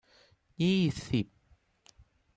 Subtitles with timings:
[0.61, 1.25] ยี่สิบ